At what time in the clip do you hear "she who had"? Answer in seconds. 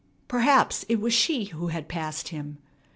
1.13-1.87